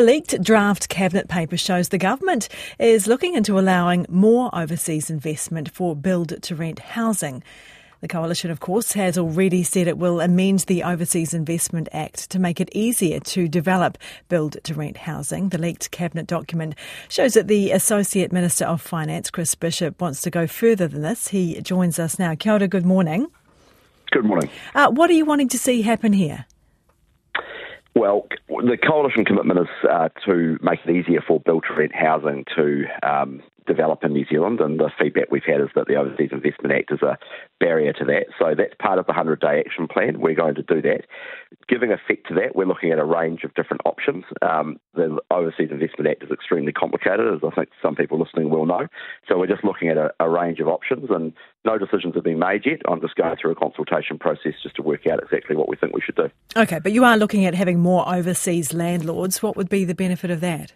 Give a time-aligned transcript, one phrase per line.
[0.00, 5.70] A leaked draft cabinet paper shows the government is looking into allowing more overseas investment
[5.70, 7.42] for build to rent housing.
[8.00, 12.38] The coalition, of course, has already said it will amend the Overseas Investment Act to
[12.38, 13.98] make it easier to develop
[14.30, 15.50] build to rent housing.
[15.50, 16.76] The leaked cabinet document
[17.10, 21.28] shows that the Associate Minister of Finance, Chris Bishop, wants to go further than this.
[21.28, 22.34] He joins us now.
[22.34, 23.26] Kia ora, good morning.
[24.12, 24.48] Good morning.
[24.74, 26.46] Uh, what are you wanting to see happen here?
[27.94, 32.44] Well, the coalition commitment is uh, to make it easier for build to rent housing
[32.56, 36.30] to um, develop in New Zealand, and the feedback we've had is that the Overseas
[36.32, 37.16] Investment Act is a
[37.60, 38.26] barrier to that.
[38.38, 40.20] So that's part of the 100 day action plan.
[40.20, 41.06] We're going to do that.
[41.68, 44.24] Giving effect to that, we're looking at a range of different options.
[44.42, 48.66] Um, the Overseas Investment Act is extremely complicated, as I think some people listening will
[48.66, 48.88] know.
[49.28, 51.32] So we're just looking at a, a range of options, and
[51.64, 52.80] no decisions have been made yet.
[52.88, 55.94] I'm just going through a consultation process just to work out exactly what we think
[55.94, 56.28] we should do.
[56.56, 59.42] Okay, but you are looking at having more overseas landlords.
[59.42, 60.72] What would be the benefit of that?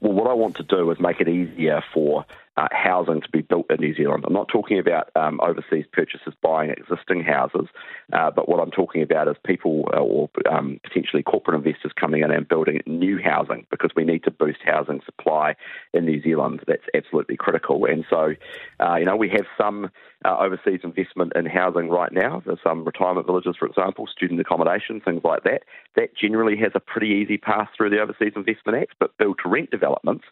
[0.00, 2.24] Well, what I want to do is make it easier for
[2.60, 4.24] uh, housing to be built in New Zealand.
[4.26, 7.68] I'm not talking about um, overseas purchasers buying existing houses,
[8.12, 12.22] uh, but what I'm talking about is people uh, or um, potentially corporate investors coming
[12.22, 15.54] in and building new housing because we need to boost housing supply
[15.94, 16.62] in New Zealand.
[16.66, 17.86] That's absolutely critical.
[17.86, 18.34] And so,
[18.80, 19.90] uh, you know, we have some
[20.24, 22.42] uh, overseas investment in housing right now.
[22.44, 25.62] There's some retirement villages, for example, student accommodation, things like that.
[25.96, 29.48] That generally has a pretty easy path through the Overseas Investment Act, but build to
[29.48, 30.24] rent developments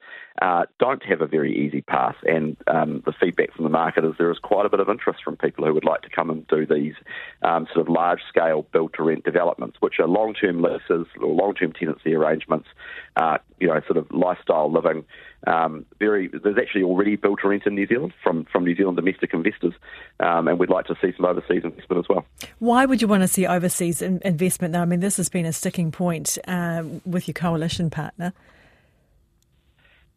[0.78, 2.16] don't have a very easy path.
[2.24, 5.20] And um, the feedback from the market is there is quite a bit of interest
[5.24, 6.94] from people who would like to come and do these
[7.42, 11.34] um, sort of large scale build to rent developments, which are long term leases or
[11.34, 12.68] long term tenancy arrangements,
[13.16, 15.04] uh, you know, sort of lifestyle living.
[15.46, 18.96] Um, very, there's actually already build to rent in New Zealand from, from New Zealand
[18.96, 19.74] domestic investors,
[20.18, 22.26] um, and we'd like to see some overseas investment as well.
[22.58, 24.72] Why would you want to see overseas in- investment?
[24.72, 28.32] Though I mean, this has been a sticking point um, with your coalition partner.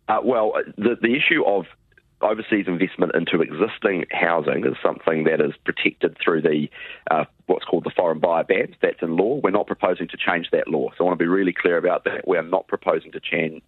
[0.08, 1.66] Uh, well, the, the issue of
[2.22, 6.70] overseas investment into existing housing is something that is protected through the
[7.10, 8.76] uh, what's called the foreign buyer ban.
[8.82, 9.40] That's in law.
[9.44, 10.90] We're not proposing to change that law.
[10.98, 12.28] So I want to be really clear about that.
[12.28, 13.62] We are not proposing to change,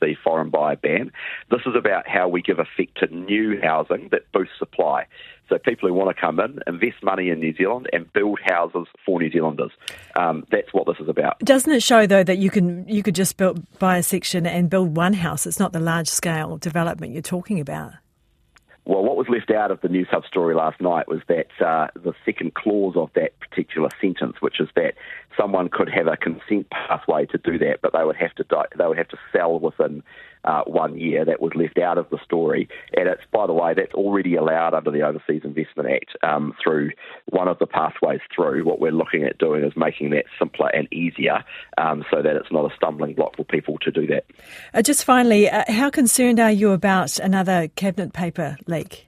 [0.00, 1.12] the foreign buyer ban.
[1.50, 5.06] This is about how we give effect to new housing that boosts supply.
[5.48, 8.86] So people who want to come in, invest money in New Zealand, and build houses
[9.04, 9.70] for New Zealanders.
[10.16, 11.38] Um, that's what this is about.
[11.40, 14.70] Doesn't it show though that you can you could just build buy a section and
[14.70, 15.46] build one house?
[15.46, 17.92] It's not the large scale development you're talking about.
[18.84, 22.14] Well, what was left out of the Newshub story last night was that uh, the
[22.24, 24.94] second clause of that particular sentence, which is that
[25.36, 28.64] someone could have a consent pathway to do that, but they would have to die,
[28.76, 30.02] they would have to sell within
[30.44, 31.24] uh, one year.
[31.24, 34.74] That was left out of the story, and it's by the way that's already allowed
[34.74, 36.90] under the Overseas Investment Act um, through
[37.30, 38.64] one of the pathways through.
[38.64, 41.44] What we're looking at doing is making that simpler and easier,
[41.78, 44.24] um, so that it's not a stumbling block for people to do that.
[44.74, 49.06] Uh, just finally, uh, how concerned are you about another cabinet paper leak?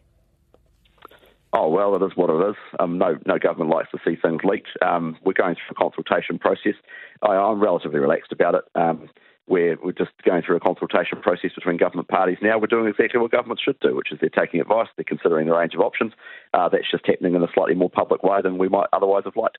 [1.57, 2.57] Oh well, it is what it is.
[2.81, 4.71] Um, no, no government likes to see things leaked.
[4.83, 6.75] Um, we're going through a consultation process.
[7.23, 8.65] I, am relatively relaxed about it.
[8.75, 9.09] Um,
[9.47, 12.59] we're, we're just going through a consultation process between government parties now.
[12.59, 15.55] We're doing exactly what governments should do, which is they're taking advice, they're considering the
[15.55, 16.13] range of options.
[16.53, 19.37] Uh, that's just happening in a slightly more public way than we might otherwise have
[19.37, 19.59] liked.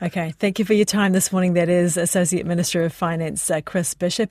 [0.00, 1.54] Okay, thank you for your time this morning.
[1.54, 4.26] That is Associate Minister of Finance uh, Chris Bishop.